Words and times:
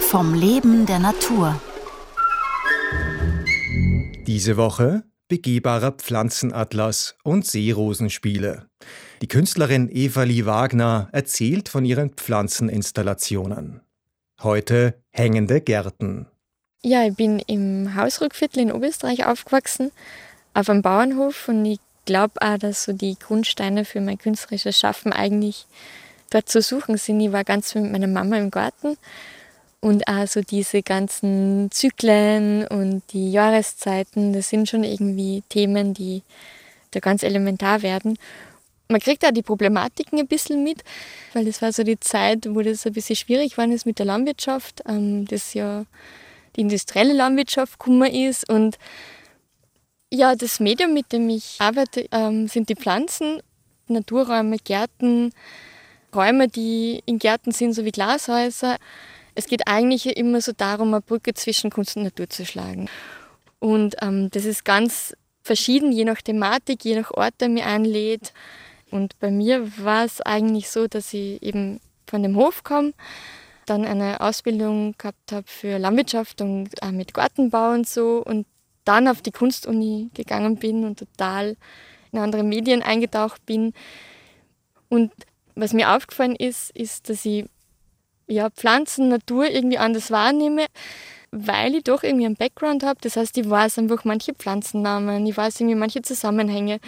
Vom 0.00 0.34
Leben 0.34 0.86
der 0.86 0.98
Natur. 0.98 1.60
Diese 4.26 4.56
Woche 4.56 5.04
begehbarer 5.28 5.92
Pflanzenatlas 5.92 7.16
und 7.22 7.46
Seerosenspiele. 7.46 8.68
Die 9.20 9.28
Künstlerin 9.28 9.90
Evali 9.90 10.46
Wagner 10.46 11.08
erzählt 11.12 11.68
von 11.68 11.84
ihren 11.84 12.10
Pflanzeninstallationen. 12.10 13.82
Heute 14.42 15.02
hängende 15.10 15.60
Gärten. 15.60 16.26
Ja, 16.82 17.04
ich 17.04 17.14
bin 17.14 17.40
im 17.40 17.94
Hausruckviertel 17.96 18.62
in 18.62 18.72
Oberösterreich 18.72 19.26
aufgewachsen, 19.26 19.90
auf 20.54 20.70
einem 20.70 20.82
Bauernhof 20.82 21.48
und 21.48 21.64
ich 21.66 21.80
glaube 22.08 22.40
auch, 22.40 22.56
dass 22.56 22.84
so 22.84 22.94
die 22.94 23.16
Grundsteine 23.18 23.84
für 23.84 24.00
mein 24.00 24.16
künstlerisches 24.16 24.78
Schaffen 24.78 25.12
eigentlich 25.12 25.66
dort 26.30 26.48
zu 26.48 26.62
suchen 26.62 26.96
sind. 26.96 27.20
Ich 27.20 27.32
war 27.32 27.44
ganz 27.44 27.74
mit 27.74 27.92
meiner 27.92 28.06
Mama 28.06 28.38
im 28.38 28.50
Garten 28.50 28.96
und 29.80 30.08
auch 30.08 30.26
diese 30.50 30.82
ganzen 30.82 31.70
Zyklen 31.70 32.66
und 32.66 33.02
die 33.12 33.30
Jahreszeiten, 33.30 34.32
das 34.32 34.48
sind 34.48 34.70
schon 34.70 34.84
irgendwie 34.84 35.42
Themen, 35.50 35.92
die 35.92 36.22
da 36.92 37.00
ganz 37.00 37.22
elementar 37.22 37.82
werden. 37.82 38.18
Man 38.88 39.00
kriegt 39.00 39.22
auch 39.26 39.30
die 39.30 39.42
Problematiken 39.42 40.18
ein 40.18 40.26
bisschen 40.26 40.64
mit, 40.64 40.82
weil 41.34 41.44
das 41.44 41.60
war 41.60 41.74
so 41.74 41.82
die 41.82 42.00
Zeit, 42.00 42.46
wo 42.48 42.62
das 42.62 42.86
ein 42.86 42.94
bisschen 42.94 43.16
schwierig 43.16 43.58
war 43.58 43.68
ist 43.68 43.84
mit 43.84 43.98
der 43.98 44.06
Landwirtschaft, 44.06 44.82
ähm, 44.88 45.26
das 45.26 45.52
ja 45.52 45.84
die 46.56 46.62
industrielle 46.62 47.12
Landwirtschaft 47.12 47.78
gekommen 47.78 48.10
ist. 48.10 48.48
Und 48.48 48.78
ja, 50.10 50.34
das 50.34 50.60
Medium, 50.60 50.94
mit 50.94 51.12
dem 51.12 51.28
ich 51.28 51.56
arbeite, 51.58 52.06
ähm, 52.10 52.48
sind 52.48 52.68
die 52.68 52.76
Pflanzen, 52.76 53.42
Naturräume, 53.88 54.58
Gärten, 54.58 55.32
Räume, 56.14 56.48
die 56.48 57.02
in 57.06 57.18
Gärten 57.18 57.52
sind, 57.52 57.74
so 57.74 57.84
wie 57.84 57.92
Glashäuser. 57.92 58.76
Es 59.34 59.46
geht 59.46 59.68
eigentlich 59.68 60.16
immer 60.16 60.40
so 60.40 60.52
darum, 60.52 60.94
eine 60.94 61.02
Brücke 61.02 61.34
zwischen 61.34 61.70
Kunst 61.70 61.96
und 61.96 62.04
Natur 62.04 62.28
zu 62.28 62.44
schlagen. 62.44 62.88
Und 63.58 63.96
ähm, 64.00 64.30
das 64.30 64.44
ist 64.44 64.64
ganz 64.64 65.14
verschieden, 65.42 65.92
je 65.92 66.04
nach 66.04 66.22
Thematik, 66.22 66.84
je 66.84 67.00
nach 67.00 67.10
Ort, 67.10 67.34
der 67.40 67.48
mir 67.48 67.66
einlädt. 67.66 68.32
Und 68.90 69.18
bei 69.20 69.30
mir 69.30 69.70
war 69.78 70.04
es 70.04 70.20
eigentlich 70.20 70.70
so, 70.70 70.86
dass 70.86 71.12
ich 71.12 71.42
eben 71.42 71.80
von 72.06 72.22
dem 72.22 72.36
Hof 72.36 72.64
komme, 72.64 72.94
dann 73.66 73.84
eine 73.84 74.20
Ausbildung 74.20 74.94
gehabt 74.96 75.32
habe 75.32 75.46
für 75.46 75.78
Landwirtschaft 75.78 76.40
und 76.40 76.70
äh, 76.82 76.90
mit 76.90 77.12
Gartenbau 77.12 77.72
und 77.72 77.86
so 77.86 78.22
und 78.24 78.46
dann 78.88 79.06
auf 79.06 79.20
die 79.22 79.30
Kunstuni 79.30 80.10
gegangen 80.14 80.56
bin 80.56 80.84
und 80.84 80.98
total 80.98 81.56
in 82.10 82.18
andere 82.18 82.42
Medien 82.42 82.82
eingetaucht 82.82 83.44
bin. 83.44 83.74
Und 84.88 85.12
was 85.54 85.74
mir 85.74 85.94
aufgefallen 85.94 86.34
ist, 86.34 86.70
ist, 86.74 87.10
dass 87.10 87.24
ich 87.24 87.44
ja, 88.26 88.50
Pflanzen, 88.50 89.08
Natur 89.08 89.48
irgendwie 89.50 89.78
anders 89.78 90.10
wahrnehme, 90.10 90.66
weil 91.30 91.74
ich 91.74 91.84
doch 91.84 92.02
irgendwie 92.02 92.26
einen 92.26 92.36
Background 92.36 92.82
habe. 92.82 92.98
Das 93.02 93.16
heißt, 93.16 93.36
ich 93.36 93.48
weiß 93.48 93.78
einfach 93.78 94.04
manche 94.04 94.34
Pflanzennamen, 94.34 95.26
ich 95.26 95.36
weiß 95.36 95.60
irgendwie 95.60 95.76
manche 95.76 96.02
Zusammenhänge. 96.02 96.80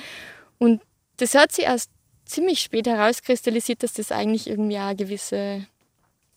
Und 0.58 0.80
das 1.16 1.34
hat 1.34 1.52
sich 1.52 1.64
erst 1.64 1.90
ziemlich 2.24 2.60
spät 2.60 2.86
herauskristallisiert, 2.86 3.82
dass 3.82 3.94
das 3.94 4.12
eigentlich 4.12 4.48
irgendwie 4.48 4.78
auch 4.78 4.84
eine 4.84 4.96
gewisse 4.96 5.66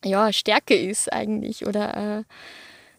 ja, 0.04 0.34
Stärke 0.34 0.76
ist 0.76 1.12
eigentlich 1.12 1.66
oder 1.66 2.20
äh, 2.20 2.24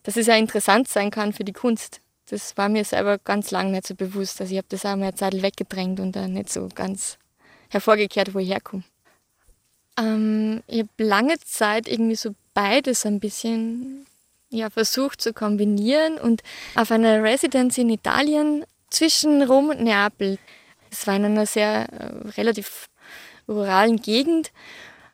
dass 0.04 0.16
es 0.16 0.26
ja 0.26 0.36
interessant 0.36 0.88
sein 0.88 1.10
kann 1.10 1.32
für 1.32 1.44
die 1.44 1.52
Kunst. 1.52 2.00
Das 2.30 2.56
war 2.56 2.68
mir 2.68 2.84
selber 2.84 3.18
ganz 3.18 3.50
lange 3.50 3.72
nicht 3.72 3.86
so 3.86 3.94
bewusst. 3.94 4.40
Also 4.40 4.52
ich 4.52 4.58
habe 4.58 4.68
das 4.70 4.84
auch 4.86 4.96
mal 4.96 5.08
eine 5.08 5.14
Zeit 5.14 5.40
weggedrängt 5.42 6.00
und 6.00 6.16
dann 6.16 6.32
nicht 6.32 6.50
so 6.50 6.68
ganz 6.74 7.18
hervorgekehrt, 7.68 8.34
wo 8.34 8.38
ich 8.38 8.48
herkomme. 8.48 8.84
Ähm, 9.98 10.62
ich 10.66 10.80
habe 10.80 10.90
lange 10.98 11.38
Zeit 11.40 11.88
irgendwie 11.88 12.16
so 12.16 12.34
beides 12.54 13.04
ein 13.04 13.20
bisschen 13.20 14.06
ja, 14.50 14.70
versucht 14.70 15.20
zu 15.20 15.32
kombinieren 15.32 16.18
und 16.18 16.42
auf 16.74 16.90
einer 16.90 17.22
Residenz 17.22 17.76
in 17.76 17.90
Italien 17.90 18.64
zwischen 18.90 19.42
Rom 19.42 19.70
und 19.70 19.82
Neapel. 19.82 20.38
Es 20.90 21.06
war 21.06 21.16
in 21.16 21.24
einer 21.24 21.46
sehr 21.46 21.88
äh, 21.92 22.28
relativ 22.36 22.88
ruralen 23.48 23.96
Gegend 23.96 24.52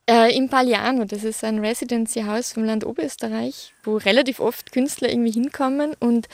äh, 0.09 0.37
im 0.37 0.49
Pagliano. 0.49 1.05
Das 1.05 1.25
ist 1.25 1.43
ein 1.43 1.59
Residency-Haus 1.59 2.53
vom 2.53 2.65
Land 2.65 2.85
Oberösterreich, 2.85 3.73
wo 3.83 3.97
relativ 3.97 4.41
oft 4.41 4.73
Künstler 4.73 5.09
irgendwie 5.09 5.33
hinkommen 5.33 5.95
und 5.99 6.29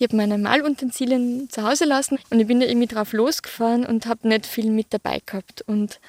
ich 0.00 0.08
habe 0.08 0.16
meine 0.16 0.38
Malutensilien 0.38 1.50
zu 1.50 1.62
Hause 1.62 1.84
lassen 1.84 2.18
und 2.30 2.40
ich 2.40 2.46
bin 2.46 2.58
da 2.60 2.66
irgendwie 2.66 2.86
drauf 2.86 3.12
losgefahren 3.12 3.84
und 3.84 4.06
habe 4.06 4.26
nicht 4.26 4.46
viel 4.46 4.70
mit 4.70 4.86
dabei 4.94 5.20
gehabt 5.26 5.60
und 5.66 6.00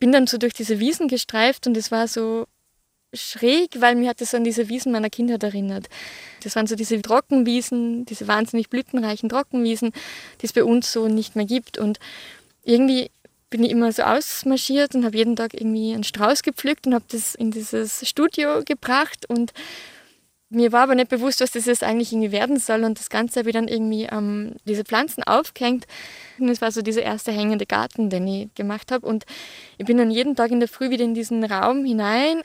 bin 0.00 0.10
dann 0.10 0.26
so 0.26 0.36
durch 0.36 0.52
diese 0.52 0.80
Wiesen 0.80 1.06
gestreift 1.06 1.68
und 1.68 1.76
es 1.76 1.92
war 1.92 2.08
so 2.08 2.48
schräg, 3.12 3.80
weil 3.80 3.94
mir 3.94 4.08
hat 4.08 4.20
das 4.20 4.34
an 4.34 4.42
diese 4.42 4.68
Wiesen 4.68 4.90
meiner 4.90 5.10
Kindheit 5.10 5.44
erinnert. 5.44 5.88
Das 6.42 6.56
waren 6.56 6.66
so 6.66 6.74
diese 6.74 7.00
Trockenwiesen, 7.00 8.04
diese 8.04 8.26
wahnsinnig 8.26 8.68
blütenreichen 8.68 9.28
Trockenwiesen, 9.28 9.92
die 10.40 10.46
es 10.46 10.52
bei 10.52 10.64
uns 10.64 10.92
so 10.92 11.06
nicht 11.06 11.36
mehr 11.36 11.46
gibt. 11.46 11.78
Und 11.78 12.00
irgendwie 12.64 13.12
bin 13.48 13.62
ich 13.62 13.70
immer 13.70 13.92
so 13.92 14.02
ausmarschiert 14.02 14.96
und 14.96 15.04
habe 15.04 15.16
jeden 15.16 15.36
Tag 15.36 15.54
irgendwie 15.54 15.94
einen 15.94 16.02
Strauß 16.02 16.42
gepflückt 16.42 16.88
und 16.88 16.94
habe 16.94 17.04
das 17.12 17.36
in 17.36 17.52
dieses 17.52 18.08
Studio 18.08 18.64
gebracht 18.64 19.26
und 19.28 19.52
mir 20.54 20.72
war 20.72 20.82
aber 20.82 20.94
nicht 20.94 21.08
bewusst, 21.08 21.40
was 21.40 21.52
das 21.52 21.66
jetzt 21.66 21.82
eigentlich 21.82 22.12
irgendwie 22.12 22.32
werden 22.32 22.58
soll. 22.58 22.84
Und 22.84 22.98
das 22.98 23.10
Ganze 23.10 23.40
habe 23.40 23.50
ich 23.50 23.54
dann 23.54 23.68
irgendwie 23.68 24.04
ähm, 24.04 24.54
diese 24.64 24.84
Pflanzen 24.84 25.22
aufgehängt. 25.22 25.86
Und 26.38 26.48
es 26.48 26.60
war 26.60 26.72
so 26.72 26.82
dieser 26.82 27.02
erste 27.02 27.32
hängende 27.32 27.66
Garten, 27.66 28.10
den 28.10 28.26
ich 28.26 28.54
gemacht 28.54 28.90
habe. 28.90 29.06
Und 29.06 29.24
ich 29.78 29.86
bin 29.86 29.98
dann 29.98 30.10
jeden 30.10 30.36
Tag 30.36 30.50
in 30.50 30.60
der 30.60 30.68
Früh 30.68 30.90
wieder 30.90 31.04
in 31.04 31.14
diesen 31.14 31.44
Raum 31.44 31.84
hinein 31.84 32.42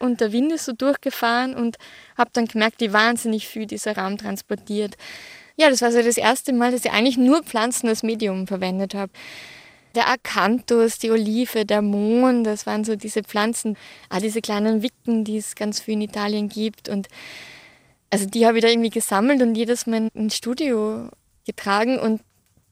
und 0.00 0.20
der 0.20 0.32
Wind 0.32 0.52
ist 0.52 0.64
so 0.64 0.72
durchgefahren 0.72 1.54
und 1.54 1.76
habe 2.16 2.30
dann 2.32 2.46
gemerkt, 2.46 2.80
wie 2.80 2.92
wahnsinnig 2.92 3.48
viel 3.48 3.66
dieser 3.66 3.96
Raum 3.96 4.18
transportiert. 4.18 4.96
Ja, 5.56 5.70
das 5.70 5.82
war 5.82 5.90
so 5.90 6.00
das 6.02 6.16
erste 6.16 6.52
Mal, 6.52 6.70
dass 6.70 6.84
ich 6.84 6.92
eigentlich 6.92 7.16
nur 7.16 7.42
Pflanzen 7.42 7.88
als 7.88 8.02
Medium 8.02 8.46
verwendet 8.46 8.94
habe 8.94 9.10
der 9.98 10.08
Akanthus, 10.08 11.00
die 11.00 11.10
Olive, 11.10 11.64
der 11.64 11.82
Mohn, 11.82 12.44
das 12.44 12.66
waren 12.66 12.84
so 12.84 12.94
diese 12.94 13.24
Pflanzen, 13.24 13.76
auch 14.10 14.20
diese 14.20 14.40
kleinen 14.40 14.80
Wicken, 14.80 15.24
die 15.24 15.38
es 15.38 15.56
ganz 15.56 15.80
viel 15.80 15.94
in 15.94 16.02
Italien 16.02 16.48
gibt. 16.48 16.88
Und 16.88 17.08
also 18.08 18.24
die 18.24 18.46
habe 18.46 18.58
ich 18.58 18.62
da 18.62 18.70
irgendwie 18.70 18.90
gesammelt 18.90 19.42
und 19.42 19.56
jedes 19.56 19.88
Mal 19.88 20.08
ins 20.14 20.36
Studio 20.36 21.08
getragen. 21.44 21.98
Und 21.98 22.22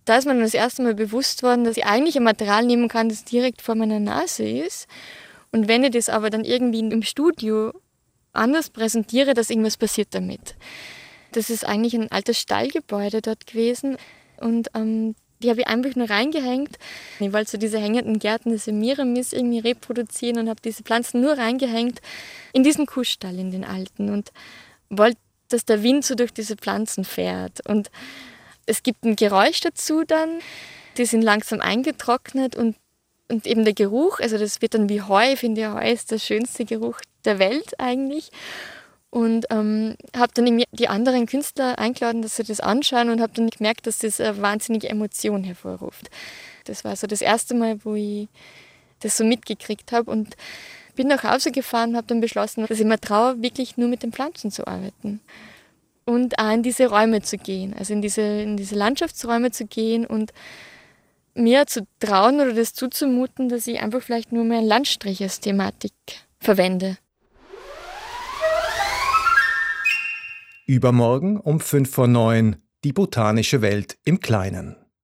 da 0.05 0.19
ist 0.19 0.27
mir 0.27 0.39
das 0.39 0.55
erste 0.55 0.85
Mal 0.85 0.95
bewusst 0.95 1.43
worden, 1.43 1.65
dass 1.65 1.77
ich 1.77 1.85
eigentlich 1.85 2.17
ein 2.17 2.23
Material 2.23 2.65
nehmen 2.65 2.87
kann, 2.87 3.09
das 3.09 3.25
direkt 3.25 3.61
vor 3.61 3.75
meiner 3.75 3.99
Nase 3.99 4.49
ist. 4.49 4.87
Und 5.51 5.67
wenn 5.67 5.83
ich 5.83 5.91
das 5.91 6.09
aber 6.09 6.31
dann 6.31 6.45
irgendwie 6.45 6.79
im 6.79 7.03
Studio 7.03 7.73
anders 8.35 8.71
präsentiere, 8.71 9.35
dass 9.35 9.51
irgendwas 9.51 9.77
passiert 9.77 10.15
damit. 10.15 10.55
Das 11.33 11.51
ist 11.51 11.67
eigentlich 11.67 11.95
ein 11.95 12.13
altes 12.13 12.39
Stallgebäude 12.39 13.21
dort 13.21 13.49
gewesen. 13.49 13.97
Und 14.37 14.69
ähm, 14.75 15.17
die 15.47 15.51
habe 15.51 15.61
ich 15.61 15.69
einfach 15.69 15.95
nur 15.95 16.11
reingehängt. 16.11 16.77
Ich 17.21 17.33
wollte 17.33 17.53
so 17.53 17.57
diese 17.57 17.79
hängenden 17.79 18.19
Gärten 18.19 18.51
des 18.51 18.65
Semiramis 18.65 19.33
irgendwie 19.33 19.61
reproduzieren 19.61 20.39
und 20.41 20.49
habe 20.49 20.61
diese 20.61 20.83
Pflanzen 20.83 21.21
nur 21.21 21.39
reingehängt 21.39 22.01
in 22.53 22.65
diesen 22.65 22.85
Kuhstall, 22.87 23.39
in 23.39 23.53
den 23.53 23.65
alten. 23.65 24.11
Und 24.11 24.33
wollte, 24.91 25.19
dass 25.49 25.65
der 25.65 25.85
Wind 25.85 26.05
so 26.05 26.17
durch 26.17 26.33
diese 26.33 26.57
Pflanzen 26.57 27.05
fährt. 27.05 27.65
Und 27.69 27.93
es 28.67 28.83
gibt 28.83 29.05
ein 29.05 29.15
Geräusch 29.15 29.61
dazu 29.61 30.03
dann. 30.05 30.41
Die 30.99 31.07
sind 31.07 31.23
langsam 31.23 31.61
eingetrocknet 31.61 32.57
und, 32.57 32.75
und 33.31 33.47
eben 33.47 33.63
der 33.63 33.75
Geruch, 33.75 34.19
also 34.19 34.39
das 34.39 34.61
wird 34.63 34.75
dann 34.75 34.89
wie 34.89 35.03
Heu. 35.03 35.33
Ich 35.33 35.39
finde, 35.39 35.75
Heu 35.75 35.93
ist 35.93 36.11
der 36.11 36.19
schönste 36.19 36.65
Geruch 36.65 36.99
der 37.25 37.39
Welt 37.39 37.79
eigentlich. 37.79 38.33
Und 39.17 39.47
ähm, 39.49 39.97
habe 40.15 40.31
dann 40.35 40.47
irgendwie 40.47 40.67
die 40.73 40.89
anderen 40.89 41.25
Künstler 41.25 41.79
eingeladen, 41.79 42.21
dass 42.21 42.37
sie 42.37 42.43
das 42.43 42.61
anschauen 42.61 43.09
und 43.09 43.23
habe 43.23 43.33
dann 43.35 43.49
gemerkt, 43.49 43.87
dass 43.87 44.01
das 44.01 44.21
eine 44.21 44.43
wahnsinnige 44.43 44.91
Emotion 44.91 45.43
hervorruft. 45.43 46.11
Das 46.67 46.85
war 46.85 46.95
so 46.97 47.07
das 47.07 47.23
erste 47.23 47.55
Mal, 47.55 47.83
wo 47.83 47.95
ich 47.95 48.29
das 49.01 49.17
so 49.17 49.25
mitgekriegt 49.25 49.91
habe 49.91 50.11
und 50.11 50.37
bin 50.97 51.09
nach 51.09 51.25
Hause 51.25 51.51
gefahren 51.51 51.93
und 51.93 51.97
habe 51.97 52.09
dann 52.09 52.21
beschlossen, 52.21 52.67
dass 52.67 52.79
ich 52.79 52.85
mir 52.85 53.01
traue, 53.01 53.41
wirklich 53.41 53.79
nur 53.79 53.89
mit 53.89 54.03
den 54.03 54.13
Pflanzen 54.13 54.51
zu 54.51 54.67
arbeiten. 54.67 55.23
Und 56.05 56.39
auch 56.39 56.53
in 56.53 56.63
diese 56.63 56.89
Räume 56.89 57.23
zu 57.23 57.39
gehen, 57.39 57.73
also 57.73 57.95
in 57.95 58.03
diese, 58.03 58.21
in 58.21 58.59
diese 58.59 58.75
Landschaftsräume 58.75 59.51
zu 59.51 59.65
gehen 59.65 60.05
und 60.05 60.35
mir 61.33 61.67
zu 61.67 61.87
trauen 62.01 62.39
oder 62.39 62.53
das 62.53 62.75
zuzumuten, 62.75 63.49
dass 63.49 63.67
ich 63.67 63.81
einfach 63.81 64.03
vielleicht 64.03 64.31
nur 64.33 64.45
mehr 64.45 64.61
Landstrich 64.61 65.23
als 65.23 65.41
Thematik 65.41 65.95
verwende. 66.39 66.99
Übermorgen 70.67 71.39
um 71.39 71.61
5 71.61 71.89
vor 71.89 72.09
9 72.09 72.57
die 72.83 72.93
botanische 72.93 73.63
Welt 73.63 73.99
im 74.05 74.19
Kleinen. 74.19 74.86